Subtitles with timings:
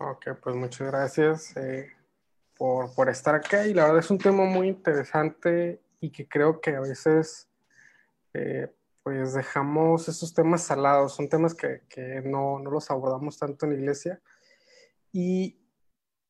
[0.00, 1.90] Ok, pues muchas gracias eh,
[2.56, 6.60] por, por, estar acá y la verdad es un tema muy interesante y que creo
[6.60, 7.48] que a veces
[8.32, 8.72] eh,
[9.02, 13.72] pues dejamos esos temas salados, son temas que, que no, no, los abordamos tanto en
[13.72, 14.20] la iglesia
[15.12, 15.58] y,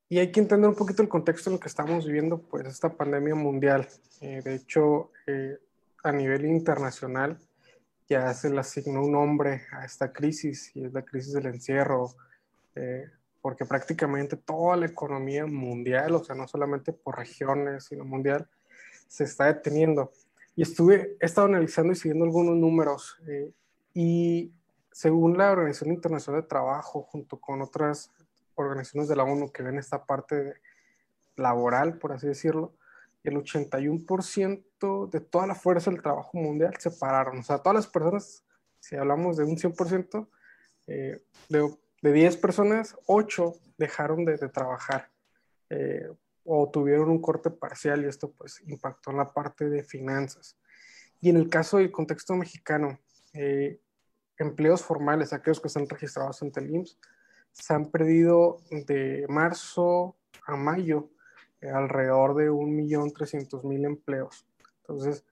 [0.09, 2.89] y, hay que entender un poquito el contexto en el que estamos viviendo pues esta
[2.97, 3.87] pandemia mundial.
[4.23, 5.13] Eh, de hecho,
[6.05, 7.39] a nivel internacional
[8.09, 12.15] ya se le asignó un nombre a esta crisis y es la crisis del encierro.
[13.41, 18.49] Porque prácticamente toda la economía mundial, o sea, no solamente por regiones, sino mundial,
[19.07, 20.13] se está deteniendo.
[20.57, 23.53] Y estuve, he estado analizando y siguiendo algunos números eh,
[23.95, 24.53] y
[24.91, 28.11] según la Organización Internacional de Trabajo, junto con otras
[28.57, 30.55] organizaciones de la ONU que ven esta parte
[31.37, 32.75] laboral, por así decirlo,
[33.23, 37.39] el 81% de toda la fuerza del trabajo mundial se pararon.
[37.39, 38.45] O sea, todas las personas,
[38.81, 40.29] si hablamos de un 100%,
[40.89, 45.11] eh, de de 10 personas, 8 dejaron de, trabajar
[45.71, 46.09] eh,
[46.45, 50.57] o tuvieron un corte parcial y esto pues impactó en la parte de finanzas.
[51.21, 52.99] Y en el caso del contexto mexicano,
[53.35, 53.81] eh,
[54.39, 56.99] empleos formales, aquellos que están registrados ante el IMSS,
[57.53, 61.11] se han perdido de marzo a mayo
[61.61, 64.47] eh, alrededor de 1.300.000 empleos.
[64.81, 65.25] Entonces,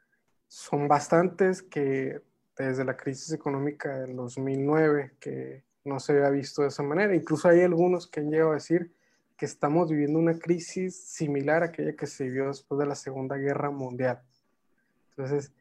[0.48, 2.20] son bastantes que
[2.56, 7.15] desde la crisis económica del 2009, que no se había visto de esa manera.
[7.15, 8.92] Incluso hay algunos que han llegado a decir
[9.37, 13.37] que estamos viviendo una crisis similar a aquella que se vivió después de la Segunda
[13.37, 14.23] Guerra Mundial.
[15.11, 15.53] Entonces,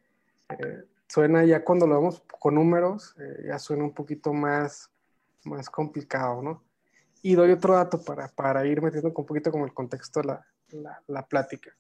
[0.50, 4.90] eh, suena ya cuando lo vemos con números, eh, ya suena un poquito más,
[5.44, 6.64] más complicado, ¿no?
[7.22, 11.02] Y doy otro dato para, para ir metiendo un poquito como el contexto de la,
[11.08, 11.76] la, plática.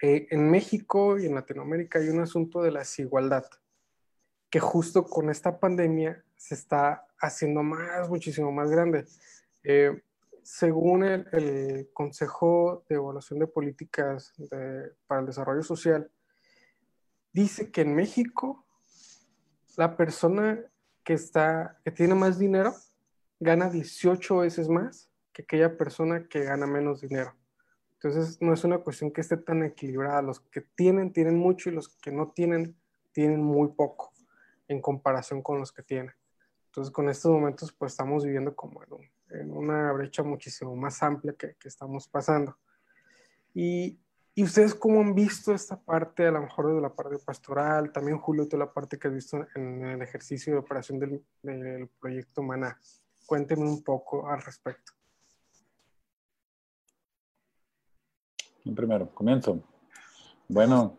[0.00, 3.44] Eh, en México y en Latinoamérica hay un asunto de la desigualdad
[4.52, 9.06] que justo con esta pandemia se está haciendo más, muchísimo más grande.
[9.64, 10.02] Eh,
[10.42, 14.34] según el, Consejo de Evaluación de Políticas
[15.06, 16.10] para el Desarrollo Social,
[17.32, 18.66] dice que en México
[19.78, 20.60] la persona
[21.02, 22.74] que, está, que tiene más dinero
[23.40, 27.34] gana 18 veces más que aquella persona que gana menos dinero.
[27.94, 30.20] Entonces, no es una cuestión que esté tan equilibrada.
[30.20, 32.76] Los que tienen, tienen mucho y los que no tienen,
[33.12, 34.11] tienen muy poco
[34.68, 36.12] en comparación con los que tiene.
[36.66, 38.80] Entonces, con estos momentos, pues estamos viviendo como
[39.30, 42.56] en, una brecha muchísimo más amplia que, que estamos pasando.
[43.54, 43.98] Y,
[44.34, 48.18] y, ustedes cómo han visto esta parte, a lo mejor de la parte pastoral, también
[48.18, 52.42] Julio, toda la parte que has visto en el ejercicio de operación del, del proyecto
[52.42, 52.78] Maná?
[53.26, 54.92] Cuéntenme un poco al respecto.
[58.74, 59.62] Primero, comienzo.
[60.48, 60.96] Bueno,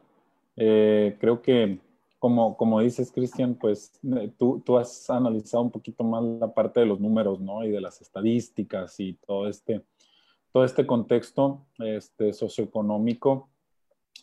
[0.55, 1.79] eh, creo que
[2.23, 6.79] como, como dices, Cristian, pues eh, tú, tú has analizado un poquito más la parte
[6.79, 7.65] de los números, ¿no?
[7.65, 9.81] Y de las estadísticas y todo este,
[10.53, 13.49] todo este contexto este, socioeconómico.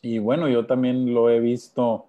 [0.00, 2.06] Y bueno, yo también lo he visto,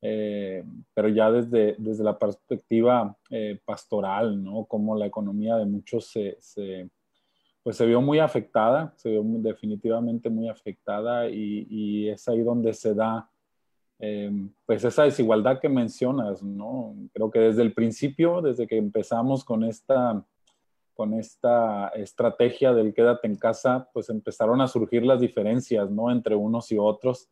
[0.00, 4.64] eh, pero ya desde, desde la perspectiva eh, pastoral, ¿no?
[4.64, 6.88] Como la economía de muchos se, se,
[7.62, 12.72] pues se vio muy afectada, se vio definitivamente muy afectada y, y es ahí donde
[12.72, 13.28] se da
[13.98, 14.30] eh,
[14.66, 16.94] pues esa desigualdad que mencionas, ¿no?
[17.12, 20.24] Creo que desde el principio, desde que empezamos con esta,
[20.94, 26.10] con esta estrategia del quédate en casa, pues empezaron a surgir las diferencias, ¿no?
[26.10, 27.28] Entre unos y otros,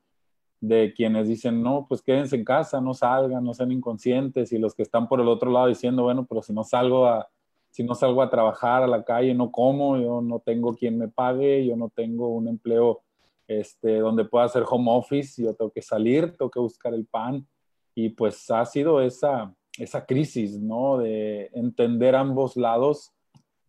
[0.61, 4.75] de quienes dicen, no, pues quédense en casa, no salgan, no sean inconscientes, y los
[4.75, 7.29] que están por el otro lado diciendo, bueno, pero si no salgo a,
[7.71, 11.09] si no salgo a trabajar a la calle, no como, yo no tengo quien me
[11.09, 13.03] pague, yo no tengo un empleo
[13.47, 17.47] este, donde pueda hacer home office, yo tengo que salir, tengo que buscar el pan.
[17.95, 20.99] Y pues ha sido esa, esa crisis, ¿no?
[20.99, 23.13] De entender ambos lados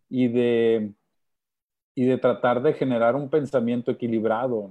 [0.08, 0.92] y de,
[1.94, 4.70] y de tratar de generar un pensamiento equilibrado,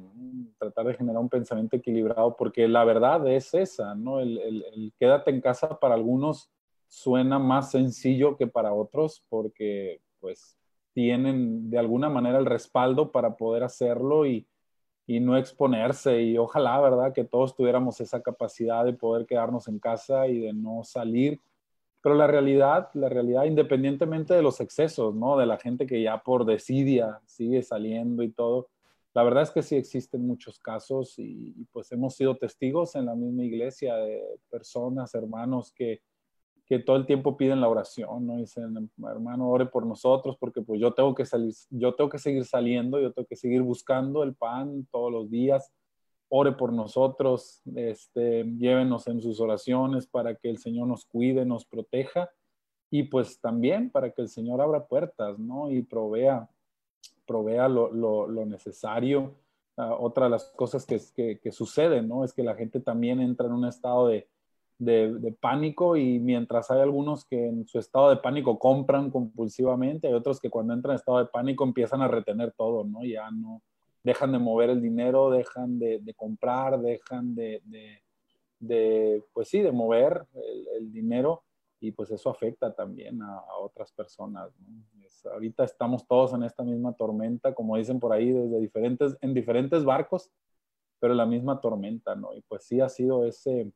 [0.58, 4.20] tratar de generar un pensamiento equilibrado, porque la verdad es esa, ¿no?
[4.20, 6.52] El, el, el, quédate en casa para algunos
[6.88, 10.58] suena más sencillo que para otros, porque pues
[10.94, 14.48] tienen de alguna manera el respaldo para poder hacerlo y,
[15.06, 16.22] y no exponerse.
[16.22, 17.14] Y ojalá, ¿verdad?
[17.14, 21.40] Que todos tuviéramos esa capacidad de poder quedarnos en casa y de no salir.
[22.02, 25.38] Pero la realidad, la realidad, independientemente de los excesos, ¿no?
[25.38, 28.70] De la gente que ya por desidia sigue saliendo y todo,
[29.14, 33.06] la verdad es que sí existen muchos casos y, y pues hemos sido testigos en
[33.06, 36.02] la misma iglesia de personas, hermanos que
[36.66, 38.38] que todo el tiempo piden la oración, ¿no?
[38.38, 42.46] Dicen, hermano, ore por nosotros porque pues yo tengo que salir, yo tengo que seguir
[42.46, 45.72] saliendo, yo tengo que seguir buscando el pan todos los días.
[46.30, 51.66] Ore por nosotros, este, llévenos en sus oraciones para que el Señor nos cuide, nos
[51.66, 52.30] proteja.
[52.90, 55.72] y pues también para que el Señor abra puertas, ¿no?
[55.72, 56.48] Y provea,
[57.26, 59.34] provea lo, necesario.
[59.78, 62.24] Ah, otra de las cosas que, que, que suceden, ¿no?
[62.24, 64.28] Es que la gente también entra en un estado de,
[64.86, 70.14] de, pánico y mientras hay algunos que en su estado de pánico compran compulsivamente, hay
[70.14, 73.04] otros que cuando entran en estado de pánico empiezan a retener todo, ¿no?
[73.04, 73.62] Ya no
[74.04, 77.62] dejan de mover el dinero, dejan de, comprar, dejan de,
[78.60, 80.26] de, pues sí, de mover
[80.78, 81.44] el, dinero
[81.80, 84.52] y pues eso afecta también a, otras personas,
[85.32, 89.84] ahorita estamos todos en esta misma tormenta, como dicen por ahí, desde diferentes, en diferentes
[89.86, 90.30] barcos,
[91.00, 92.34] pero la misma tormenta, ¿no?
[92.34, 93.72] Y pues sí ha sido ese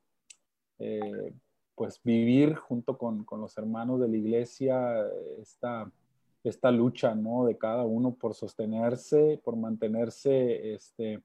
[0.79, 1.33] eh,
[1.75, 5.05] pues vivir junto con, con, los hermanos de la iglesia
[5.39, 5.91] esta,
[6.43, 7.45] esta lucha, ¿no?
[7.45, 11.21] De cada uno por sostenerse, por mantenerse, este,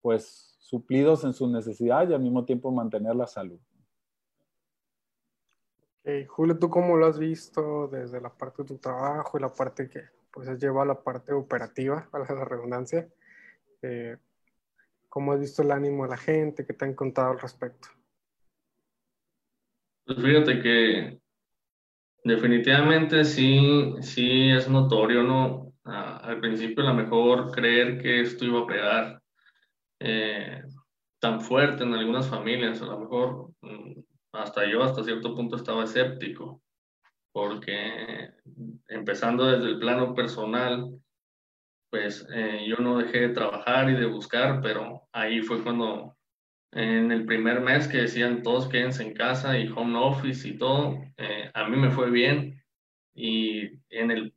[0.00, 3.58] pues suplidos en sus necesidades y al mismo tiempo mantener la salud.
[6.28, 9.88] Julio, ¿tú cómo lo has visto desde la parte de tu trabajo y la parte
[9.88, 13.08] que pues lleva a la parte operativa, a la redundancia?
[13.80, 14.18] Eh,
[15.08, 16.66] ¿Cómo has visto el ánimo de la gente?
[16.66, 17.88] ¿Qué te han contado al respecto?
[20.06, 21.18] Pues fíjate que
[22.24, 25.64] definitivamente sí, sí es notorio, ¿no?
[25.84, 29.22] al principio a lo mejor creer que esto iba a pegar
[30.00, 30.62] eh,
[31.20, 34.00] tan fuerte en algunas familias, a lo mejor mm,
[34.32, 36.62] hasta yo hasta cierto punto estaba escéptico,
[37.32, 38.30] porque
[38.88, 40.90] empezando desde el plano personal,
[41.90, 46.16] pues eh, yo no dejé de trabajar y de buscar, pero ahí fue cuando
[46.74, 50.98] en el primer mes que decían todos quédense en casa y home office y todo,
[51.16, 52.62] eh, a mí me fue bien
[53.14, 54.34] y en el,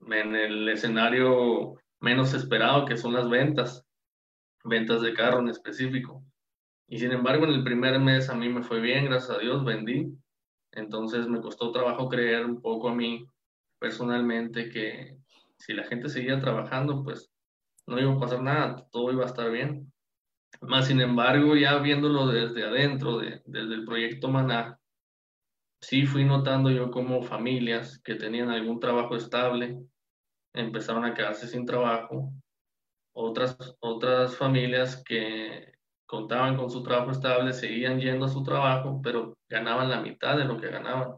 [0.00, 3.86] en el escenario menos esperado que son las ventas,
[4.64, 6.22] ventas de carro en específico.
[6.88, 9.64] Y sin embargo, en el primer mes a mí me fue bien, gracias a Dios,
[9.64, 10.14] vendí.
[10.72, 13.26] Entonces me costó trabajo creer un poco a mí
[13.78, 15.16] personalmente que
[15.56, 17.30] si la gente seguía trabajando, pues
[17.86, 19.91] no iba a pasar nada, todo iba a estar bien.
[20.62, 24.78] Más sin embargo, ya viéndolo desde adentro, desde el proyecto Maná,
[25.80, 29.82] sí fui notando yo como familias que tenían algún trabajo estable
[30.54, 32.32] empezaron a quedarse sin trabajo.
[33.14, 35.72] Otras, otras familias que
[36.06, 40.44] contaban con su trabajo estable seguían yendo a su trabajo, pero ganaban la mitad de
[40.44, 41.16] lo que ganaban.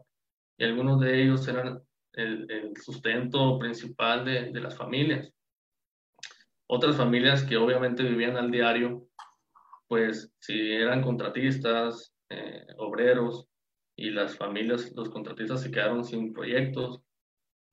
[0.57, 1.81] Y algunos de ellos eran
[2.13, 5.31] el, el sustento principal de, de las familias.
[6.67, 9.07] Otras familias que obviamente vivían al diario
[9.87, 13.47] pues si eran contratistas, eh, obreros
[13.95, 17.01] y las familias, los contratistas se quedaron sin proyectos,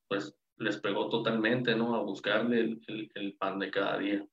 [0.09, 1.95] pues les pegó totalmente, ¿no?
[1.95, 4.25] A buscarle el, pan de cada día.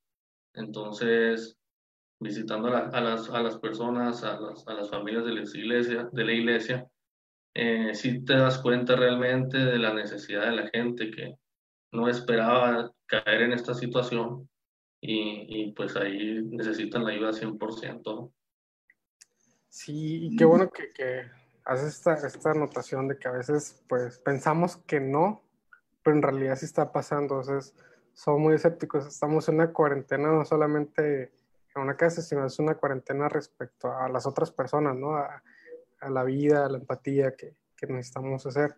[0.54, 1.58] Entonces,
[2.20, 6.26] visitando a, las, a las, personas, a las, a las, familias de la iglesia, de
[6.26, 6.90] la iglesia
[7.56, 11.36] eh, sí te das cuenta realmente de la necesidad de la gente que
[11.92, 14.50] no esperaba caer en esta situación
[15.02, 18.32] y, pues ahí necesitan la ayuda 100%.
[19.70, 21.24] Sí, y qué bueno que, que
[21.64, 25.44] haces esta, esta anotación de que a veces pues pensamos que no,
[26.04, 27.40] pero en realidad sí está pasando.
[27.40, 27.76] Entonces,
[28.14, 29.06] somos muy escépticos.
[29.08, 31.32] Estamos en una cuarentena no solamente
[31.76, 35.16] en una casa, sino es una cuarentena respecto a las otras personas, ¿no?
[35.16, 35.42] A,
[36.10, 38.76] la vida, a la empatía que, que, necesitamos hacer.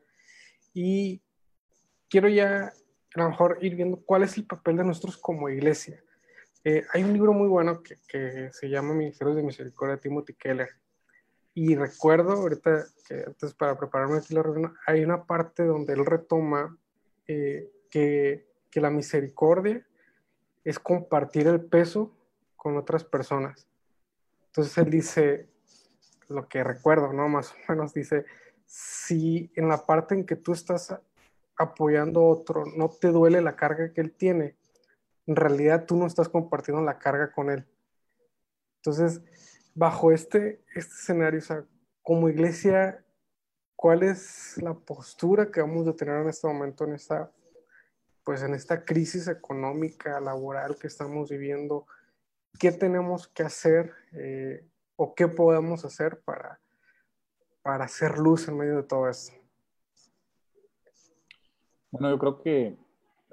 [0.74, 1.22] Y
[2.10, 2.74] quiero ya
[3.16, 6.04] a lo mejor ir viendo cuál es el papel de nosotros como iglesia.
[6.64, 10.34] Eh, hay un libro muy bueno que, que, se llama Ministerios de Misericordia de Timothy
[10.36, 10.70] Keller.
[11.54, 16.06] Y recuerdo ahorita que antes para prepararme aquí la reunión, hay una parte donde él
[16.06, 16.78] retoma
[17.28, 19.86] eh, que, que la misericordia
[20.64, 22.16] es compartir el peso
[22.56, 23.68] con otras personas.
[24.48, 25.50] Entonces él dice,
[26.30, 27.28] lo que recuerdo, ¿no?
[27.28, 28.26] Más o menos dice,
[28.66, 30.96] si en la parte en que tú estás
[31.58, 34.56] apoyando a otro no te duele la carga que él tiene,
[35.28, 37.66] en realidad tú no estás compartiendo la carga con él.
[38.78, 39.22] Entonces,
[39.76, 41.66] bajo este, este escenario, o sea,
[42.02, 43.04] como iglesia,
[43.76, 47.32] ¿cuál es la postura que vamos a tener en este momento, en esta,
[48.24, 51.86] pues en esta crisis económica, laboral que estamos viviendo?
[52.60, 56.60] ¿Qué tenemos que hacer eh, o qué podemos hacer para,
[57.62, 59.34] para hacer luz en medio de todo esto?
[61.92, 62.78] Bueno, yo creo que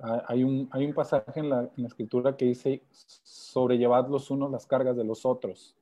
[0.00, 4.96] hay un, hay un pasaje en la, escritura que dice, sobrellevad los unos las cargas
[4.96, 5.76] de los otros.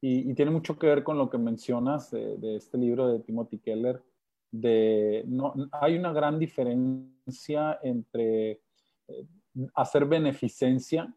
[0.00, 4.02] Y, tiene mucho que ver con lo que mencionas de, este libro de Timothy Keller.
[4.50, 8.60] De, no, hay una gran diferencia entre
[9.08, 9.26] eh,
[9.74, 11.14] hacer beneficencia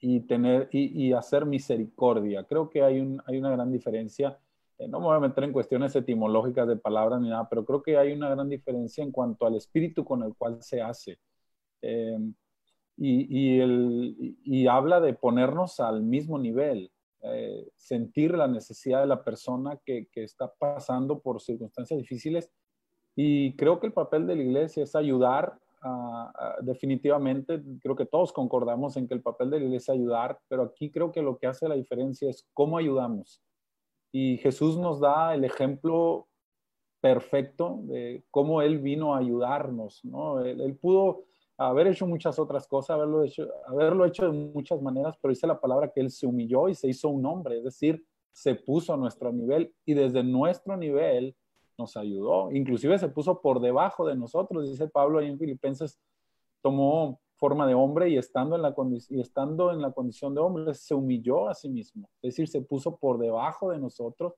[0.00, 2.44] y, tener, y, hacer misericordia.
[2.44, 4.38] Creo que hay, un, hay una gran diferencia.
[4.78, 7.82] eh, no me voy a meter en cuestiones etimológicas de palabras ni nada, pero creo
[7.82, 11.18] que hay una gran diferencia en cuanto al espíritu con el cual se hace.
[11.84, 12.18] Eh,
[12.96, 19.24] y, el, y, habla de ponernos al mismo nivel, eh, sentir la necesidad de la
[19.24, 22.50] persona que, que, está pasando por circunstancias difíciles.
[23.16, 25.58] Y creo que el papel de la iglesia es ayudar,
[26.62, 30.62] definitivamente, creo que todos concordamos en que el papel de la iglesia es ayudar, pero
[30.62, 33.42] aquí creo que lo que hace la diferencia es cómo ayudamos.
[34.10, 36.26] Y Jesús nos da el ejemplo
[37.02, 40.40] perfecto de cómo Él vino a ayudarnos, ¿no?
[40.40, 41.24] él pudo
[41.56, 45.60] haber hecho muchas otras cosas, haberlo hecho, haberlo hecho de muchas maneras, pero dice la
[45.60, 48.96] palabra que Él se humilló y se hizo un hombre, es decir, se puso a
[48.96, 51.36] nuestro nivel y desde nuestro nivel
[51.78, 55.98] nos ayudó, inclusive se puso por debajo de nosotros, dice Pablo ahí en Filipenses,
[56.60, 58.74] tomó forma de hombre y estando en la,
[59.10, 62.62] y estando en la condición de hombre, se humilló a sí mismo, es decir, se
[62.62, 64.34] puso por debajo de nosotros,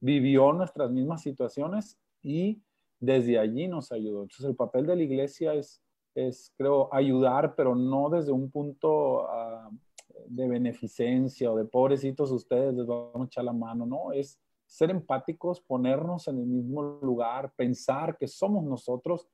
[0.00, 2.62] vivió nuestras mismas situaciones y
[2.98, 4.22] desde allí nos ayudó.
[4.22, 5.82] Entonces el papel de la iglesia es
[6.16, 9.70] es, creo, ayudar, pero no desde un punto ah,
[10.26, 14.90] de beneficencia o de pobrecitos ustedes, les vamos a echar la mano, no, es ser
[14.90, 19.28] empáticos, ponernos en el mismo lugar, pensar que somos nosotros.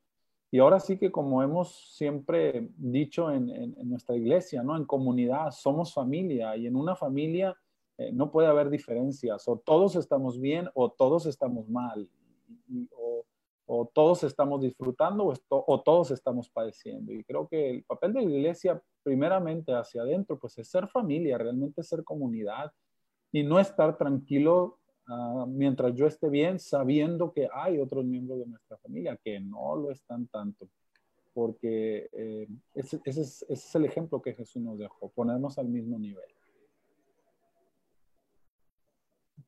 [0.51, 4.77] Y ahora sí que como hemos siempre dicho en, nuestra iglesia, ¿no?
[4.77, 7.57] En comunidad, somos familia y en una familia
[7.97, 12.09] eh, no puede haber diferencias, o todos estamos bien o todos estamos mal,
[12.91, 13.22] o
[13.75, 17.11] o todos estamos disfrutando o, todos estamos padeciendo.
[17.11, 21.39] Y creo que el papel de la iglesia, primeramente hacia adentro, pues es ser familia,
[21.39, 22.71] realmente ser comunidad
[23.33, 28.47] y no estar tranquilo ah, mientras yo esté bien, sabiendo que hay otros miembros de
[28.47, 30.69] nuestra familia que no lo están tanto.
[31.33, 35.69] Porque eh, ese, ese, es, ese es el ejemplo que Jesús nos dejó, ponernos al
[35.69, 36.29] mismo nivel.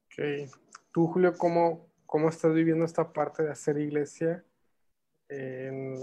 [0.07, 0.49] Ok.
[0.95, 4.44] Tú, Julio, ¿cómo, cómo estás viviendo esta parte de hacer iglesia
[5.28, 5.97] en,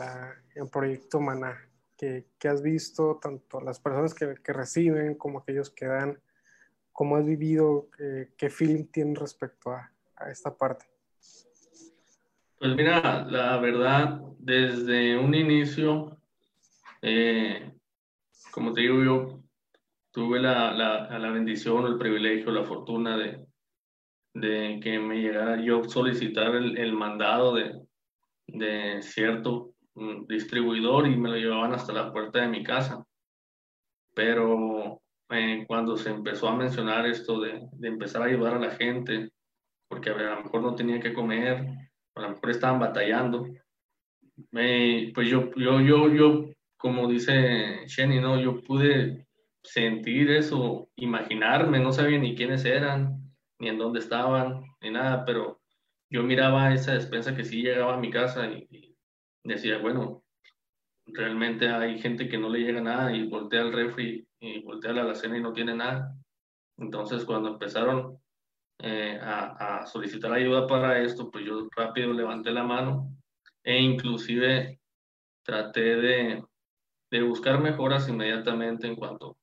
[0.56, 1.58] en Proyecto Maná,
[1.98, 6.20] que, has visto tanto las personas que, reciben como aquellos que dan,
[6.92, 7.88] cómo has vivido,
[8.38, 9.90] qué feeling tienes respecto a,
[10.30, 10.84] esta parte.
[12.60, 16.18] Pues mira, la verdad, desde un inicio,
[17.02, 17.72] eh,
[18.52, 19.44] como te digo, yo
[20.12, 23.48] tuve la, la, la bendición, el privilegio, la fortuna de,
[24.34, 27.82] de que me llegara yo solicitar el, el mandado de,
[28.48, 33.06] de cierto mm, distribuidor y me lo llevaban hasta la puerta de mi casa.
[34.14, 38.72] Pero eh, cuando se empezó a mencionar esto de, de, empezar a ayudar a la
[38.72, 39.30] gente,
[39.88, 41.66] porque a, lo mejor no tenía que comer,
[42.16, 43.48] a lo mejor estaban batallando,
[44.52, 46.46] pues yo, yo, yo, yo,
[46.78, 48.40] como dice Shenny, ¿no?
[48.40, 49.28] yo pude
[49.64, 53.21] sentir eso, imaginarme, no sabía ni quiénes eran,
[53.62, 55.62] ni en dónde estaban, ni nada, pero
[56.10, 58.98] yo miraba esa despensa que sí llegaba a mi casa y,
[59.44, 60.24] decía, bueno,
[61.06, 64.94] realmente hay gente que no le llega nada y voltea al refri y voltea a
[64.96, 66.12] la alacena y no tiene nada.
[66.78, 68.18] Entonces, cuando empezaron
[68.80, 73.16] eh, a, solicitar ayuda para esto, pues yo rápido levanté la mano
[73.64, 74.80] e inclusive
[75.44, 76.44] traté de,
[77.12, 79.38] de buscar mejoras inmediatamente en cuanto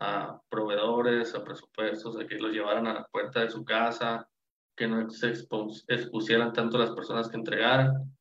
[0.00, 4.28] a proveedores, a presupuestos, a que los llevaran a la puerta de su casa,
[4.76, 8.16] que no se expusieran tanto las personas que entregaran.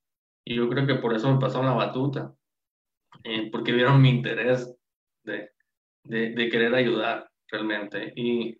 [0.45, 2.33] Y yo creo que por eso me pasaron la batuta,
[3.23, 4.73] eh, porque vieron mi interés
[5.23, 5.51] de,
[6.03, 8.13] de, querer ayudar realmente.
[8.15, 8.57] Y,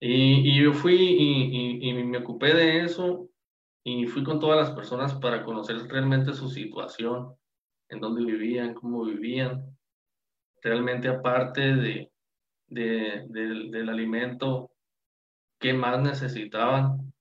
[0.00, 3.28] y, y yo fui y, y, me ocupé de eso
[3.84, 7.34] y fui con todas las personas para conocer realmente su situación,
[7.88, 9.76] en dónde vivían, cómo vivían.
[10.60, 12.11] Realmente aparte de,
[12.72, 14.70] de, del alimento,
[15.58, 17.12] qué más necesitaban,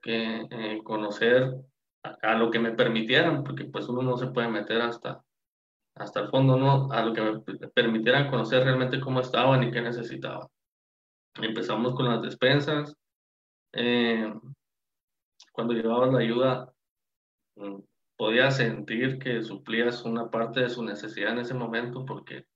[0.00, 1.54] que eh, conocer
[2.02, 5.24] a, lo que me permitieran, porque pues uno no se puede meter hasta,
[5.94, 6.92] hasta el fondo, ¿no?
[6.92, 10.46] A lo que me permitieran conocer realmente cómo estaban y qué necesitaban.
[11.40, 12.94] Empezamos con las despensas.
[13.72, 14.32] Eh,
[15.52, 16.72] cuando llevabas la ayuda,
[17.56, 17.80] mm,
[18.16, 22.46] podía sentir que suplías una parte de su necesidad en ese momento porque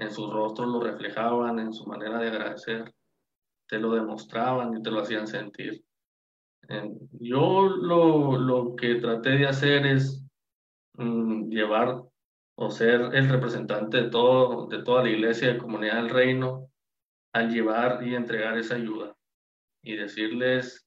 [0.00, 2.92] en sus rostros lo reflejaban, en su manera de agradecer,
[3.68, 5.84] te lo demostraban y te lo hacían sentir.
[7.12, 10.24] Yo lo, lo que traté de hacer es
[10.94, 12.02] mm, llevar
[12.56, 16.70] o ser el representante de, todo, de toda la iglesia de comunidad del reino
[17.32, 19.16] al llevar y entregar esa ayuda
[19.82, 20.86] y decirles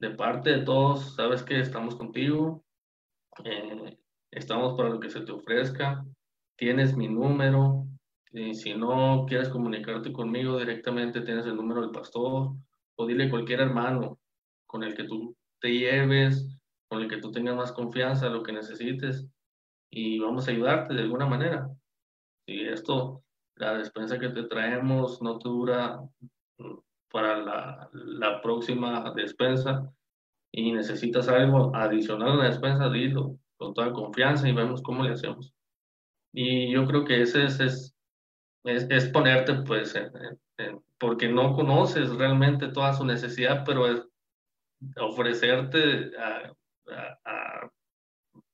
[0.00, 2.64] de parte de todos, sabes que estamos contigo,
[3.44, 3.98] eh,
[4.30, 6.04] estamos para lo que se te ofrezca,
[6.56, 7.86] tienes mi número,
[8.32, 12.54] y si no quieres comunicarte conmigo directamente, tienes el número del pastor
[12.96, 14.18] o dile a cualquier hermano
[14.66, 16.46] con el que tú te lleves,
[16.88, 19.26] con el que tú tengas más confianza, lo que necesites,
[19.90, 21.68] y vamos a ayudarte de alguna manera.
[22.46, 23.22] Si esto,
[23.56, 26.00] la despensa que te traemos no te dura
[26.58, 26.78] mm,
[27.10, 29.90] para la, la próxima despensa
[30.52, 35.10] y necesitas algo adicional a la despensa, dilo con toda confianza y vemos cómo le
[35.10, 35.52] hacemos.
[36.32, 37.97] Y yo creo que ese es, es,
[38.64, 39.94] es, ponerte, pues,
[40.98, 44.02] porque no conoces realmente toda su necesidad, pero es
[44.96, 46.52] ofrecerte a,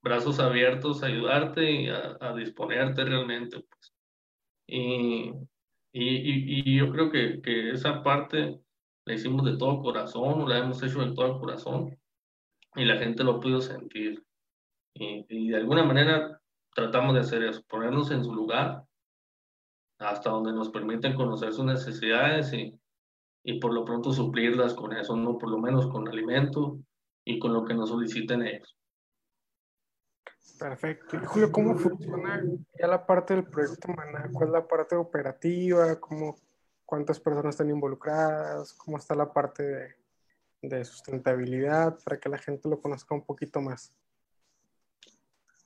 [0.03, 3.61] brazos abiertos, ayudarte y a, disponerte realmente.
[3.61, 3.95] Pues.
[4.67, 5.33] Y,
[5.93, 8.61] y, y, yo creo que, que, esa parte
[9.07, 11.97] la hicimos de todo corazón, la hemos hecho de todo corazón,
[12.75, 14.23] y la gente lo podido sentir.
[14.95, 16.41] Y, y, de alguna manera
[16.75, 18.84] tratamos de hacer eso, ponernos en su lugar
[19.99, 22.79] hasta donde nos permiten conocer sus necesidades y,
[23.45, 26.79] y por lo pronto suplirlas con eso, no por lo menos con alimento
[27.25, 28.77] y con lo que nos soliciten ellos.
[30.59, 31.17] Perfecto.
[31.17, 32.43] Y Julio, ¿cómo funciona
[32.79, 34.31] ya la parte del proyecto Maná?
[34.33, 35.99] ¿Cuál es la parte operativa?
[35.99, 36.37] ¿Cómo,
[36.85, 38.73] ¿Cuántas personas están involucradas?
[38.75, 39.97] ¿Cómo está la parte de,
[40.63, 43.93] de sustentabilidad para que la gente lo conozca un poquito más?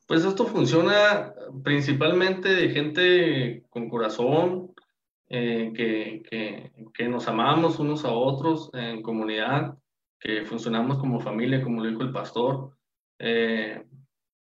[0.09, 4.73] Pues esto funciona principalmente de gente con corazón,
[5.29, 9.77] eh, que, que, que, nos amamos unos a otros en comunidad,
[10.19, 12.71] que funcionamos como familia, como lo dijo el pastor.
[13.19, 13.85] Eh,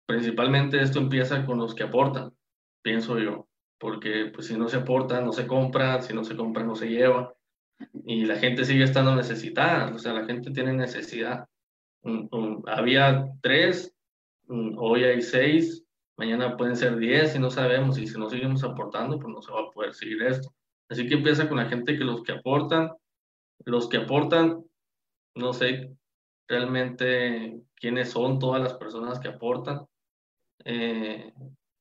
[0.06, 2.32] principalmente esto empieza con los que aportan,
[2.80, 6.62] pienso yo, porque pues si no se aporta, no se compra, si no se compra,
[6.62, 7.34] no se lleva,
[8.04, 11.48] y la gente sigue estando necesitada, o sea, la gente tiene necesidad.
[12.68, 13.92] había tres,
[14.76, 15.84] hoy hay seis,
[16.16, 19.52] mañana pueden ser diez y no sabemos, y si no seguimos aportando, pues no se
[19.52, 20.52] va a poder seguir esto.
[20.88, 22.90] Así que empieza con la gente que los que aportan,
[23.64, 24.64] los que aportan,
[25.34, 25.96] no sé
[26.48, 29.86] realmente quiénes son todas las personas que aportan,
[30.64, 31.32] eh,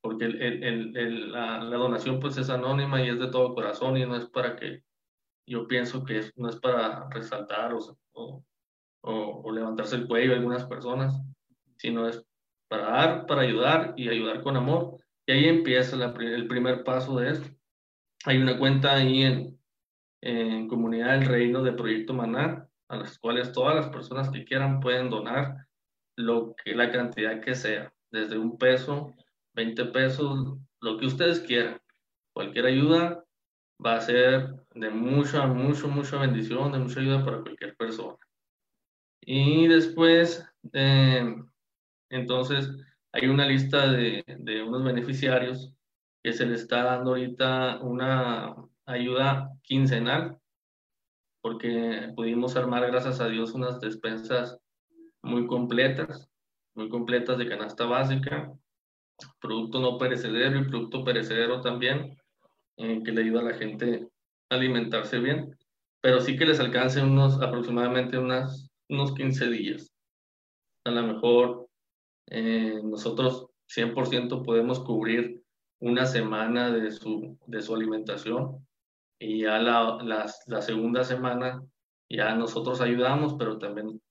[0.02, 3.98] porque el, el, el, la, la, donación pues es anónima y es de todo corazón
[3.98, 4.84] y no es para que,
[5.48, 7.80] yo pienso que no es para resaltar o,
[8.14, 8.44] o,
[9.02, 11.20] o levantarse el cuello a algunas personas,
[11.78, 12.24] sino es
[12.70, 14.98] para dar, para ayudar y ayudar con amor.
[15.26, 17.50] Y ahí empieza el primer paso de esto.
[18.26, 19.60] Hay una cuenta ahí en,
[20.22, 24.80] en Comunidad del Reino de Proyecto Maná, a las cuales todas las personas que quieran
[24.80, 25.68] pueden donar
[26.16, 29.14] lo que la cantidad que sea desde un peso,
[29.54, 31.80] 20 pesos, lo que ustedes quieran.
[32.34, 33.24] Cualquier ayuda
[33.84, 38.18] va a ser de mucha, mucha, mucha bendición, de mucha ayuda para cualquier persona.
[39.22, 41.36] Y después, eh,
[42.10, 42.70] entonces,
[43.12, 45.74] hay una lista de, de unos beneficiarios
[46.24, 50.38] que se les está dando ahorita una ayuda quincenal,
[51.42, 54.60] porque pudimos armar, gracias a Dios, unas despensas
[55.22, 56.30] muy completas
[56.80, 58.54] muy completas de canasta básica,
[59.42, 62.18] producto no perecedero y producto perecedero también,
[62.78, 64.08] eh, que le ayuda a la gente
[64.50, 65.58] a alimentarse bien,
[66.02, 69.94] pero sí que les alcance unos aproximadamente unas, unos 15 días.
[70.86, 71.69] A lo mejor
[72.30, 75.44] eh, nosotros 100% podemos cubrir
[75.80, 78.68] una semana de su, de su alimentación
[79.20, 81.64] y ya la, la, la segunda semana
[82.10, 84.02] ya nosotros ayudamos, pero también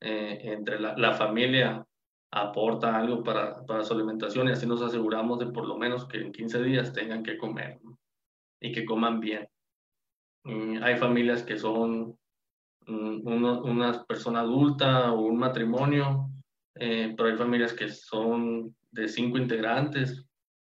[0.00, 1.86] eh, entre la, la, familia
[2.32, 6.18] aporta algo para, para, su alimentación y así nos aseguramos de por lo menos que
[6.18, 7.78] en 15 días tengan que comer
[8.60, 9.48] y que coman bien.
[10.82, 12.18] hay familias que son
[12.86, 16.28] mm, una persona adulta o un matrimonio,
[16.76, 20.24] eh, pero hay familias que son de cinco integrantes,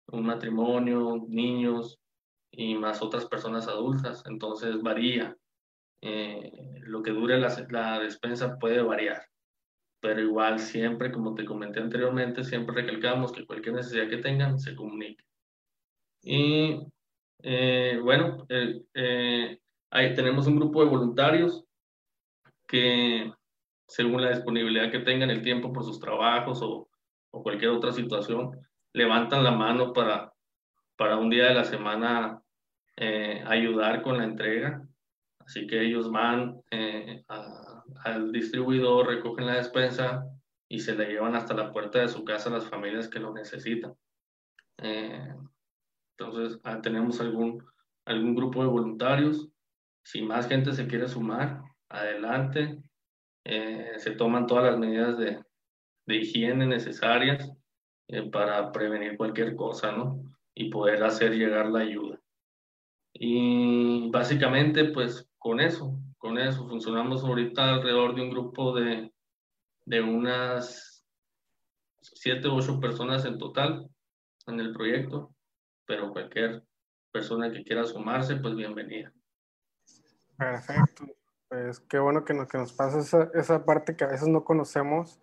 [0.06, 1.98] un matrimonio, niños
[2.50, 5.36] y más otras personas adultas, entonces varía.
[6.00, 9.22] Eh, lo que dure la, la despensa puede variar
[10.04, 14.76] pero igual siempre, como te comenté anteriormente, siempre recalcamos que cualquier necesidad que tengan se
[14.76, 15.24] comunique.
[16.22, 16.78] Y
[17.42, 19.58] eh, bueno, eh, eh,
[19.90, 21.64] ahí tenemos un grupo de voluntarios
[22.68, 23.32] que
[23.94, 26.88] según la disponibilidad que tengan, el tiempo por sus trabajos o,
[27.30, 28.58] o cualquier otra situación,
[28.92, 30.32] levantan la mano para,
[30.96, 32.40] para un día de la semana
[33.46, 34.84] ayudar con la entrega.
[35.38, 36.60] Así que ellos van
[37.28, 40.24] a al distribuidor, recogen la despensa
[40.68, 43.32] y se la llevan hasta la puerta de su casa a las familias que lo
[43.32, 43.94] necesitan.
[44.78, 45.34] Eh,
[46.16, 47.64] entonces, ah, tenemos algún,
[48.04, 49.48] algún grupo de voluntarios.
[50.04, 52.82] Si más gente se quiere sumar, adelante.
[53.44, 55.42] Eh, se toman todas las medidas de,
[56.06, 57.52] de higiene necesarias
[58.08, 60.22] eh, para prevenir cualquier cosa, ¿no?
[60.54, 62.20] Y poder hacer llegar la ayuda.
[63.12, 66.66] Y básicamente, pues con eso, con eso.
[66.68, 69.12] Funcionamos ahorita alrededor de un grupo de,
[69.84, 71.06] de unas
[72.00, 73.88] siete u ocho personas en total
[74.46, 75.34] en el proyecto,
[75.86, 76.62] pero cualquier
[77.12, 79.12] persona que quiera sumarse, pues bienvenida.
[80.36, 81.04] Perfecto.
[81.48, 84.44] Pues qué bueno que nos, que nos pasa esa, esa parte que a veces no
[84.44, 85.20] conocemos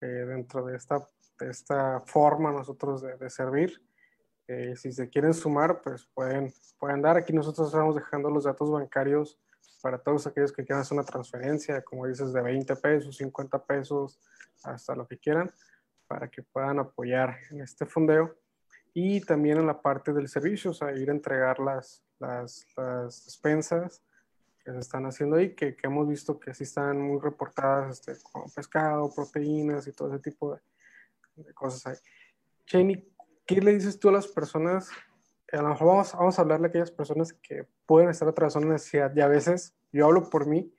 [0.00, 1.06] eh, dentro de esta,
[1.40, 3.82] esta forma nosotros de, de servir.
[4.48, 7.16] Eh, si se quieren sumar, pues pueden, pueden dar.
[7.16, 9.38] Aquí nosotros estamos dejando los datos bancarios
[9.82, 14.18] para todos aquellos que quieran hacer una transferencia, como dices, de 20 pesos, 50 pesos,
[14.64, 15.50] hasta lo que quieran,
[16.06, 18.36] para que puedan apoyar en este fondeo.
[18.94, 23.24] Y también en la parte del servicio, o sea, ir a entregar las, las, las
[23.26, 24.02] despensas
[24.68, 28.22] que se están haciendo ahí, que, que, hemos visto que sí están muy reportadas este,
[28.22, 30.60] con pescado, proteínas y todo ese tipo de,
[31.42, 31.96] de cosas ahí.
[32.66, 33.10] Cheney,
[33.46, 34.90] ¿qué le dices tú a las personas?
[35.52, 38.74] A lo mejor vamos, vamos a hablarle a aquellas personas que pueden estar atravesando una
[38.74, 40.70] necesidad y a veces, yo hablo por mí,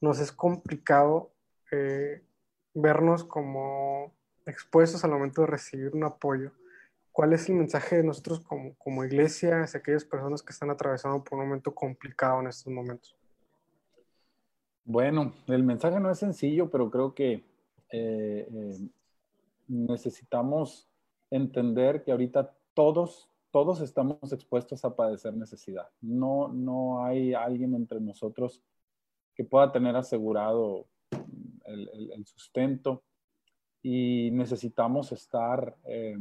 [0.00, 1.30] nos es complicado
[1.70, 2.24] eh,
[2.72, 4.14] vernos como
[4.46, 6.52] expuestos al momento de recibir un apoyo.
[7.12, 11.22] ¿Cuál es el mensaje de nosotros como, como iglesia hacia aquellas personas que están atravesando
[11.22, 13.17] por un momento complicado en estos momentos?
[14.90, 17.44] Bueno, el mensaje no es sencillo, pero creo que
[17.92, 18.78] eh, eh,
[19.66, 20.88] necesitamos
[21.30, 25.90] entender que ahorita todos, todos estamos expuestos a padecer necesidad.
[26.00, 28.62] No, no hay alguien entre nosotros
[29.34, 30.86] que pueda tener asegurado
[31.66, 33.02] el, sustento
[33.82, 36.16] y necesitamos estar eh,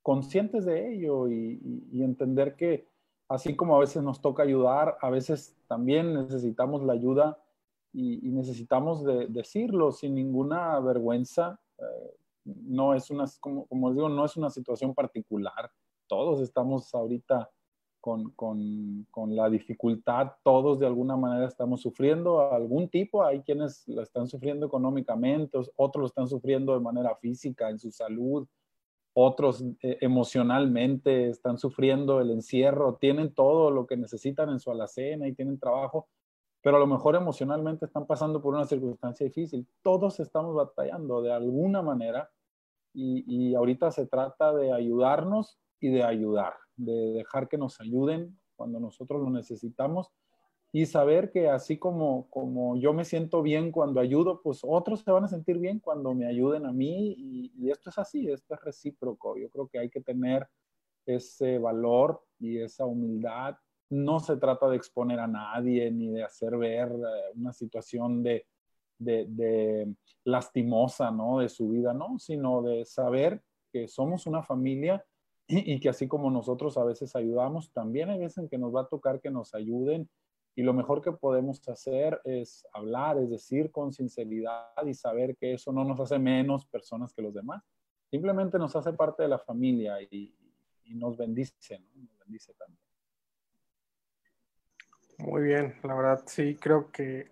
[0.00, 2.88] conscientes de ello y, entender que
[3.28, 7.38] así como a veces nos toca ayudar, a veces también necesitamos la ayuda
[7.92, 11.58] y, necesitamos de, decirlo sin ninguna vergüenza.
[11.78, 15.70] Eh, no es una, como, como digo, no es una situación particular.
[16.06, 17.50] Todos estamos ahorita
[18.06, 24.28] con, la dificultad, todos de alguna manera estamos sufriendo algún tipo, hay quienes lo están
[24.28, 28.46] sufriendo económicamente, otros lo están sufriendo de manera física, en su salud,
[29.18, 35.26] otros eh, emocionalmente están sufriendo el encierro, tienen todo lo que necesitan en su alacena
[35.26, 36.10] y tienen trabajo,
[36.60, 39.66] pero a lo mejor emocionalmente están pasando por una circunstancia difícil.
[39.80, 42.30] Todos estamos batallando de alguna manera
[42.92, 48.38] y, y ahorita se trata de ayudarnos y de ayudar, de dejar que nos ayuden
[48.54, 50.10] cuando nosotros lo necesitamos
[50.76, 55.10] y saber que así como, como yo me siento bien cuando ayudo, pues otros se
[55.10, 58.52] van a sentir bien cuando me ayuden a mí y, y esto es así, esto
[58.52, 59.38] es recíproco.
[59.38, 60.46] Yo creo que hay que tener
[61.06, 63.56] ese valor y esa humildad.
[63.88, 68.46] No se trata de exponer a nadie ni de hacer ver eh, una situación de,
[68.98, 71.38] de, de lastimosa, ¿no?
[71.38, 73.40] De su vida, no, sino de saber
[73.72, 75.02] que somos una familia
[75.46, 78.74] y, y, que así como nosotros a veces ayudamos, también hay veces en que nos
[78.74, 80.10] va a tocar que nos ayuden
[80.56, 85.52] y lo mejor que podemos hacer es hablar, es decir, con sinceridad y saber que
[85.52, 87.62] eso no nos hace menos personas que los demás.
[88.10, 90.34] Simplemente nos hace parte de la familia y,
[90.94, 91.90] nos bendice, ¿no?
[91.96, 92.80] Nos bendice también.
[95.18, 97.28] Muy bien, la verdad sí creo que,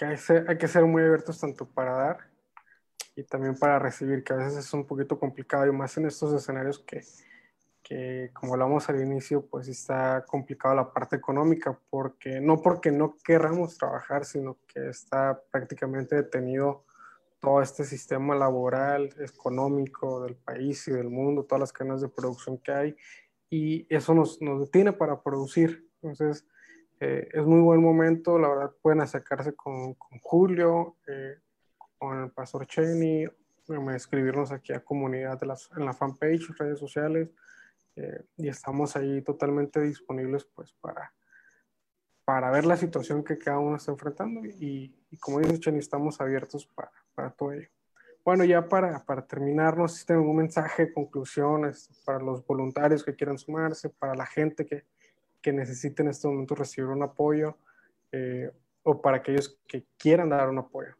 [0.00, 0.16] hay,
[0.48, 2.18] hay que ser muy abiertos tanto para dar
[3.14, 6.32] y también para recibir, que a veces es un poquito complicado y más en estos
[6.32, 7.02] escenarios que,
[7.90, 13.16] que como hablamos al inicio, pues está complicado la parte económica, porque no porque no
[13.24, 16.84] querramos trabajar, sino que está prácticamente detenido
[17.40, 22.58] todo este sistema laboral, económico del país y del mundo, todas las cadenas de producción
[22.58, 22.96] que hay,
[23.50, 25.88] y eso nos, nos detiene para producir.
[26.00, 26.46] Entonces,
[27.00, 31.38] eh, es muy buen momento, la verdad pueden acercarse con, con Julio, eh,
[31.98, 33.26] con el pastor Cheney,
[33.96, 37.30] escribirnos aquí a comunidad de las, en la fanpage, redes sociales,
[37.96, 41.12] eh, y estamos ahí totalmente disponibles pues para,
[42.24, 46.20] para ver la situación que cada uno está enfrentando y, y como dice Cheni, estamos
[46.20, 47.68] abiertos para, para, todo ello.
[48.24, 53.02] Bueno, ya para, para terminar, no sé si tienen un mensaje, conclusiones para los voluntarios
[53.02, 54.84] que quieran sumarse, para la gente que,
[55.40, 57.56] que necesite en este momento recibir un apoyo
[58.12, 58.50] eh,
[58.82, 60.94] o para aquellos que quieran dar un apoyo.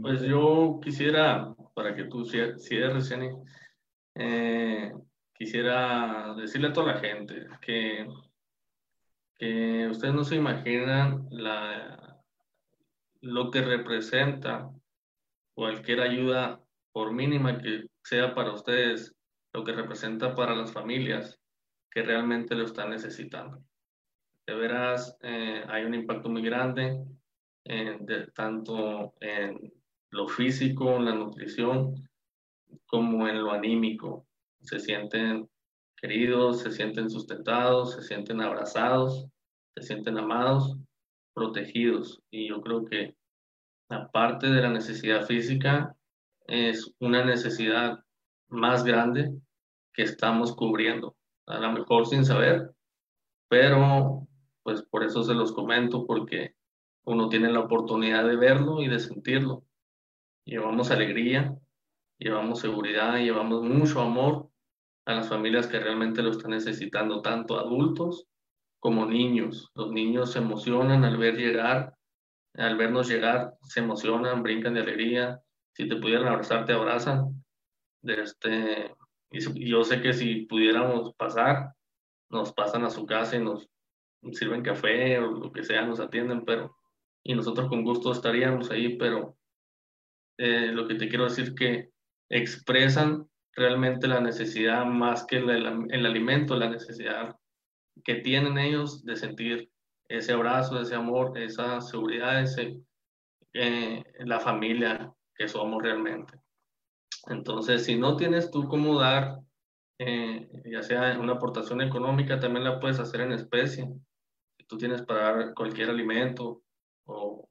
[0.00, 3.28] Pues yo quisiera, para que tú cierres, Jenny,
[4.14, 4.90] eh,
[5.34, 8.06] quisiera decirle a toda la gente que,
[9.36, 12.22] que ustedes no se imaginan la,
[13.20, 14.70] lo que representa
[15.52, 16.58] cualquier ayuda,
[16.92, 19.14] por mínima que sea para ustedes,
[19.52, 21.38] lo que representa para las familias
[21.90, 23.62] que realmente lo están necesitando.
[24.46, 26.98] De veras, eh, hay un impacto muy grande,
[27.64, 29.81] eh, de, tanto en
[30.12, 32.08] lo físico, la nutrición,
[32.86, 34.26] como en lo anímico.
[34.60, 35.48] Se sienten
[35.96, 39.26] queridos, se sienten sustentados, se sienten abrazados,
[39.74, 40.76] se sienten amados,
[41.34, 42.22] protegidos.
[42.30, 43.16] Y yo creo que
[43.88, 45.96] aparte de la necesidad física,
[46.46, 48.00] es una necesidad
[48.48, 49.32] más grande
[49.94, 51.16] que estamos cubriendo.
[51.46, 52.72] A lo mejor sin saber,
[53.48, 54.26] pero
[54.62, 56.54] pues por eso se los comento, porque
[57.04, 59.64] uno tiene la oportunidad de verlo y de sentirlo.
[60.44, 61.56] Llevamos alegría,
[62.18, 64.48] llevamos seguridad, llevamos mucho amor
[65.06, 68.26] a las familias que realmente lo están necesitando, tanto adultos
[68.80, 69.70] como niños.
[69.74, 71.94] Los niños se emocionan al ver llegar,
[72.54, 75.40] al vernos llegar, se emocionan, brincan de alegría.
[75.74, 77.44] Si te pudieran abrazar, te abrazan.
[78.02, 78.94] Este,
[79.30, 81.72] y yo sé que si pudiéramos pasar,
[82.28, 83.68] nos pasan a su casa y nos
[84.32, 86.76] sirven café o lo que sea, nos atienden, pero
[87.24, 89.36] y nosotros con gusto estaríamos ahí, pero
[90.38, 91.90] eh, lo que te quiero decir que
[92.28, 97.36] expresan realmente la necesidad más que el, alimento, la necesidad
[98.04, 99.70] que tienen ellos de sentir
[100.08, 102.80] ese abrazo, ese amor, esa seguridad, ese,
[103.52, 106.34] eh, la familia que somos realmente.
[107.26, 109.38] Entonces, si no tienes tú cómo dar,
[109.98, 113.88] eh, ya sea una aportación económica, también la puedes hacer en especie.
[114.66, 116.62] Tú tienes para dar cualquier alimento
[117.04, 117.48] o,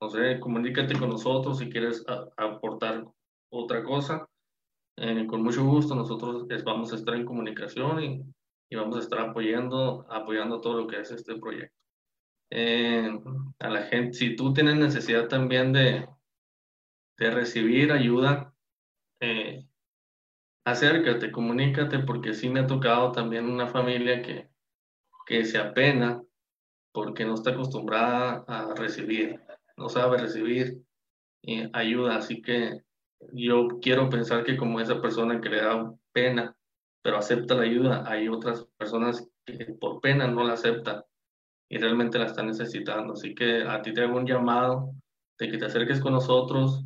[0.00, 2.04] no sé, comunícate con nosotros si quieres
[2.36, 3.04] aportar
[3.50, 4.26] otra cosa
[4.98, 8.22] eh, con mucho gusto nosotros vamos a estar en comunicación y,
[8.70, 11.76] y, vamos a estar apoyando, apoyando todo lo que es este proyecto.
[12.50, 13.10] Eh,
[13.58, 16.08] a la gente, si tú tienes necesidad también de,
[17.18, 18.54] de recibir ayuda,
[19.20, 19.66] eh,
[20.64, 24.48] acércate, comunícate, porque sí me ha tocado también una familia que,
[25.26, 26.22] que se apena
[26.92, 29.42] porque no está acostumbrada a recibir,
[29.76, 30.82] no sabe recibir
[31.72, 32.82] ayuda, así que
[33.32, 36.56] yo quiero pensar que como esa persona que le da pena,
[37.02, 41.04] pero acepta la ayuda, hay otras personas que por pena no la aceptan
[41.68, 43.12] y realmente la están necesitando.
[43.12, 44.92] Así que a ti te hago un llamado
[45.38, 46.84] de que te acerques con nosotros.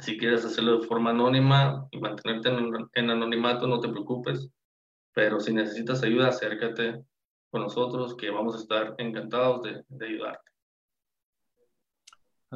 [0.00, 2.50] Si quieres hacerlo de forma anónima y mantenerte
[2.94, 4.48] en, anonimato, no te preocupes.
[5.14, 7.02] Pero si necesitas ayuda, acércate
[7.50, 10.55] con nosotros, que vamos a estar encantados de ayudarte.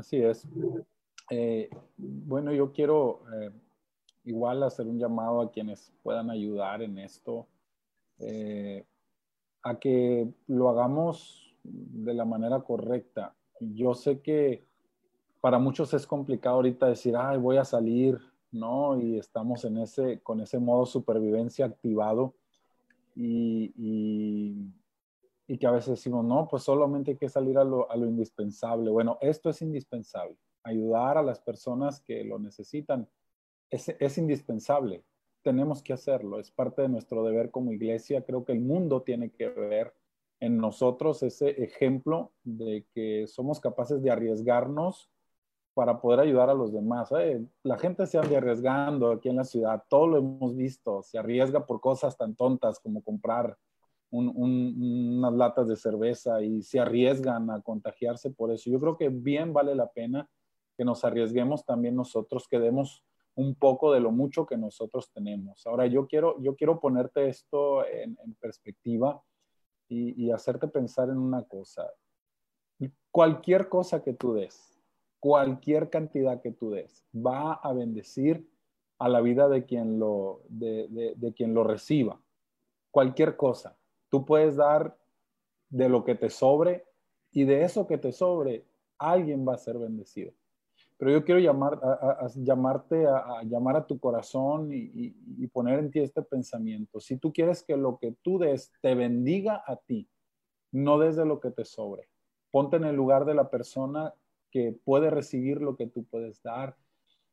[0.00, 0.48] Así es.
[1.30, 3.50] Eh, bueno, yo quiero eh,
[4.24, 7.46] igual hacer un llamado a quienes puedan ayudar en esto,
[8.18, 8.86] eh,
[9.62, 13.34] a que lo hagamos de la manera correcta.
[13.60, 14.64] Yo sé que
[15.42, 18.18] para muchos es complicado ahorita decir, ay, voy a salir,
[18.50, 18.98] ¿no?
[18.98, 22.32] Y estamos en ese, con ese modo supervivencia activado
[23.14, 24.66] y, y,
[25.58, 28.90] que a veces decimos, no, pues solamente hay que salir a lo, a lo indispensable.
[28.90, 33.08] Bueno, esto es indispensable ayudar a las personas que lo necesitan
[33.70, 35.04] es, es, indispensable.
[35.42, 38.24] Tenemos que hacerlo, es parte de nuestro deber como iglesia.
[38.24, 39.94] Creo que el mundo tiene que ver
[40.40, 45.10] en nosotros ese ejemplo de que somos capaces de arriesgarnos
[45.74, 47.10] para poder ayudar a los demás.
[47.62, 51.64] La gente se anda arriesgando aquí en la ciudad, todo lo hemos visto, se arriesga
[51.64, 53.56] por cosas tan tontas como comprar
[54.10, 58.70] unas latas de cerveza y se arriesgan a contagiarse por eso.
[58.70, 60.28] Yo creo que bien vale la pena
[60.76, 65.66] que nos arriesguemos también nosotros, que demos un poco de lo mucho que nosotros tenemos.
[65.66, 69.22] Ahora, yo quiero, yo quiero ponerte esto en, perspectiva
[69.88, 71.90] y, y, hacerte pensar en una cosa.
[73.10, 74.80] Cualquier cosa que tú des,
[75.18, 78.48] cualquier cantidad que tú des, va a bendecir
[78.98, 82.20] a la vida de quien lo, de, de, de quien lo reciba.
[82.90, 83.76] Cualquier cosa.
[84.10, 84.96] Tú puedes dar
[85.70, 86.84] de lo que te sobre
[87.32, 88.66] y de eso que te sobre,
[88.98, 90.32] alguien va a ser bendecido.
[90.98, 96.00] Pero yo quiero llamar, a, llamarte, a, llamar a tu corazón y, poner en ti
[96.00, 97.00] este pensamiento.
[97.00, 100.08] Si tú quieres que lo que tú des te bendiga a ti,
[100.72, 102.08] no desde lo que te sobre.
[102.50, 104.12] Ponte en el lugar de la persona
[104.50, 106.76] que puede recibir lo que tú puedes dar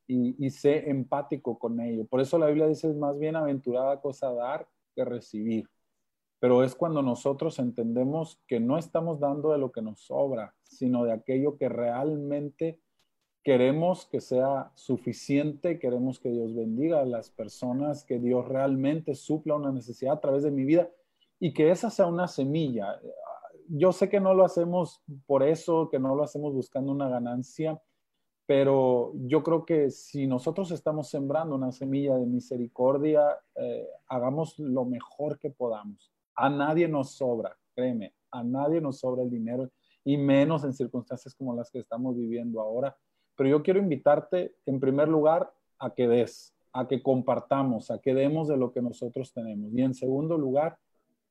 [0.07, 2.05] y, y sé empático con ello.
[2.05, 5.67] Por eso la Biblia dice es más bienaventurada cosa dar que recibir.
[6.39, 11.03] Pero es cuando nosotros entendemos que no estamos dando de lo que nos sobra, sino
[11.03, 12.79] de aquello que realmente
[13.43, 19.55] queremos que sea suficiente, queremos que Dios bendiga a las personas, que Dios realmente supla
[19.55, 20.89] una necesidad a través de mi vida
[21.39, 22.99] y que esa sea una semilla.
[23.69, 27.81] Yo sé que no lo hacemos por eso, que no lo hacemos buscando una ganancia,
[28.45, 33.23] pero yo creo que si nosotros estamos sembrando una semilla de misericordia,
[33.55, 36.11] eh, hagamos lo mejor que podamos.
[36.37, 39.69] A nadie nos sobra, créeme, a nadie nos sobra el dinero
[40.05, 42.95] y menos en circunstancias como las que estamos viviendo ahora
[43.37, 48.13] pero yo quiero invitarte en primer lugar a que des, a que compartamos, a que
[48.13, 49.71] demos de lo que nosotros tenemos.
[49.73, 50.77] Y en segundo lugar,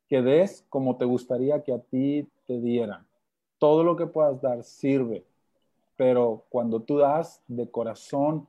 [0.09, 3.05] que des como te gustaría que a ti te dieran.
[3.59, 5.25] Todo lo que puedas dar sirve,
[5.97, 8.47] pero cuando tú das de corazón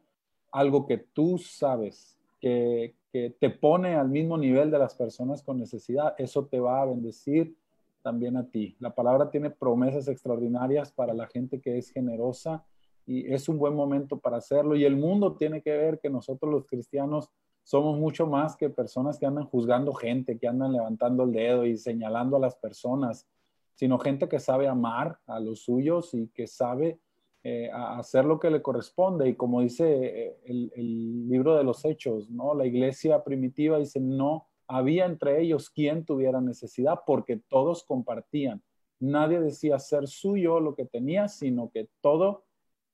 [0.52, 2.93] algo que tú sabes que,
[3.39, 7.56] te pone al mismo nivel de las personas con necesidad, eso te va a bendecir
[8.01, 8.75] también a ti.
[8.80, 12.65] La palabra tiene promesas extraordinarias para la gente que es generosa
[13.06, 14.75] y es un buen momento para hacerlo.
[14.75, 17.30] Y el mundo tiene que ver que nosotros los cristianos
[17.63, 21.77] somos mucho más que personas que andan juzgando gente, que andan levantando el dedo y
[21.77, 23.27] señalando a las personas,
[23.73, 26.99] sino gente que sabe amar a los suyos y que sabe
[27.43, 29.30] eh, hacer lo que le corresponde.
[29.30, 32.54] Y como dice eh, el, libro de los Hechos, ¿no?
[32.54, 38.62] La iglesia primitiva dice, no había entre ellos quien tuviera necesidad porque todos compartían.
[39.00, 42.45] Nadie decía ser suyo lo que tenía, sino que todo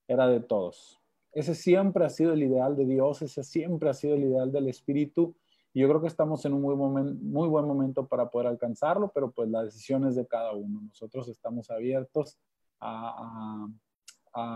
[0.07, 0.99] era de todos.
[1.31, 4.67] Ese siempre ha sido el ideal de Dios, ese siempre ha sido el ideal del
[4.67, 5.35] Espíritu.
[5.73, 9.49] Y yo creo que estamos en un muy, buen momento para poder alcanzarlo, pero pues
[9.49, 10.81] la decisión es de cada uno.
[10.81, 12.37] Nosotros estamos abiertos
[12.79, 13.67] a, a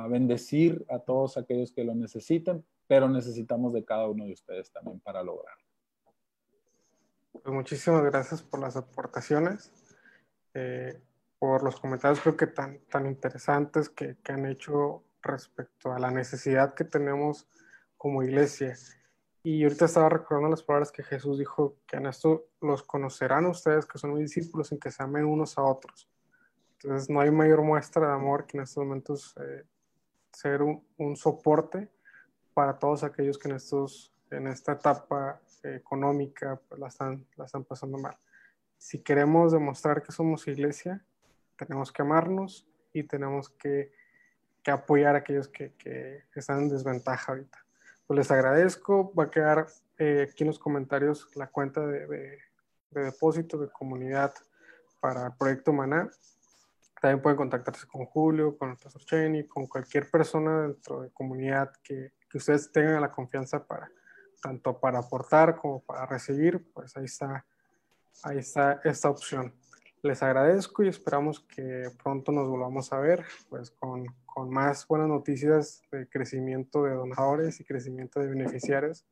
[0.10, 5.00] bendecir a todos aquellos que lo necesiten, pero necesitamos de cada uno de ustedes también
[5.00, 5.64] para lograrlo.
[7.32, 9.72] Pues muchísimas gracias por las aportaciones,
[10.54, 11.00] eh,
[11.38, 16.10] por los comentarios creo que tan, tan interesantes que, que, han hecho respecto a la
[16.10, 17.48] necesidad que tenemos
[17.96, 18.76] como iglesia.
[19.44, 23.86] Y ahorita estaba recordando las palabras que Jesús dijo, que en esto los conocerán ustedes,
[23.86, 26.10] que son mis discípulos, en que se amen unos a otros.
[26.82, 29.64] Entonces no hay mayor muestra de amor que en estos momentos eh,
[30.32, 31.90] ser un, un, soporte
[32.54, 37.64] para todos aquellos que en, estos, en esta etapa económica, pues la están, la están
[37.64, 38.18] pasando mal.
[38.78, 41.04] Si queremos demostrar que somos iglesia,
[41.58, 43.92] tenemos que amarnos y tenemos que,
[44.64, 47.66] que apoyar a aquellos que, que, están en desventaja ahorita.
[48.06, 52.40] Pues les agradezco, va a quedar eh, aquí en los comentarios la cuenta de, de,
[52.92, 54.34] de depósito de comunidad
[55.00, 56.10] para el proyecto Maná.
[57.08, 61.72] También pueden contactarse con Julio, con el profesor Cheney, con cualquier persona dentro de comunidad
[61.82, 63.90] que, que ustedes tengan la confianza para,
[64.42, 67.46] tanto para aportar como para recibir, pues ahí está,
[68.24, 69.54] ahí está esta opción.
[70.02, 75.08] Les agradezco y esperamos que pronto nos volvamos a ver, pues con, con más buenas
[75.08, 79.06] noticias de crecimiento de donadores y crecimiento de beneficiarios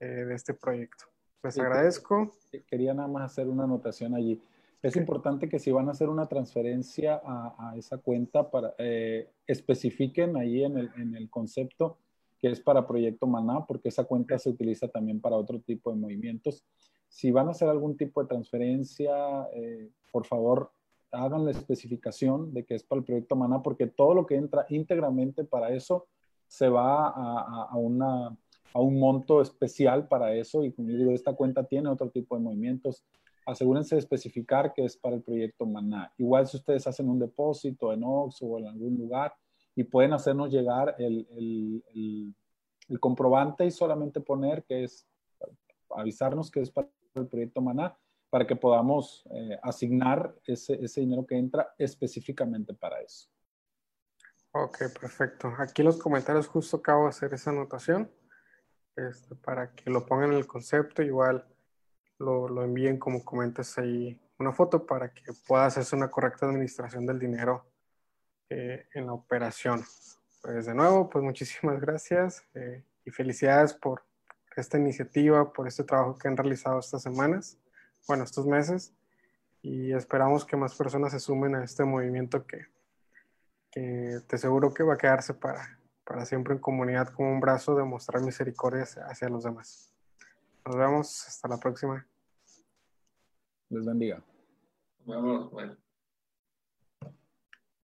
[0.00, 1.04] eh, de este proyecto.
[1.44, 2.32] Les agradezco.
[2.66, 4.42] Quería nada más hacer una anotación allí.
[4.82, 10.36] Es importante que si van a hacer una transferencia a, esa cuenta, para, eh, especifiquen
[10.36, 11.98] ahí en el, en el concepto
[12.38, 15.96] que es para Proyecto Maná, porque esa cuenta se utiliza también para otro tipo de
[15.96, 16.64] movimientos.
[17.08, 20.70] Si van a hacer algún tipo de transferencia, eh, por favor,
[21.10, 24.66] hagan la especificación de que es para el Proyecto Maná, porque todo lo que entra
[24.68, 26.06] íntegramente para eso
[26.46, 28.28] se va a, a, una,
[28.72, 30.64] a un monto especial para eso.
[30.64, 33.04] Y como digo, esta cuenta tiene otro tipo de movimientos.
[33.48, 36.12] Asegúrense de especificar que es para el Proyecto Maná.
[36.18, 39.32] Igual si ustedes hacen un depósito en Ox o en algún lugar,
[39.74, 42.34] y pueden hacernos llegar el,
[43.00, 45.06] comprobante y solamente poner que es,
[45.96, 47.96] avisarnos que es para el proyecto Maná,
[48.28, 53.30] para que podamos eh, asignar ese, ese dinero que entra específicamente para eso.
[54.52, 55.54] Ok, perfecto.
[55.58, 58.10] Aquí en los comentarios justo acabo de hacer esa anotación
[58.96, 61.46] este, para que lo pongan en el concepto, igual
[62.18, 67.06] lo, lo envíen como comentas ahí una foto para que pueda hacerse una correcta administración
[67.06, 67.66] del dinero
[68.50, 69.84] eh, en la operación.
[70.42, 74.02] Pues de nuevo, pues muchísimas gracias eh, y felicidades por
[74.56, 77.58] esta iniciativa, por este trabajo que han realizado estas semanas,
[78.06, 78.92] bueno, estos meses,
[79.62, 82.66] y esperamos que más personas se sumen a este movimiento que,
[83.70, 87.74] que te seguro que va a quedarse para, para siempre en comunidad como un brazo
[87.76, 89.92] de mostrar misericordia hacia los demás.
[90.68, 92.06] Nos vemos, hasta la próxima.
[93.70, 94.22] Les bendiga.
[95.06, 95.74] Vamos, bueno.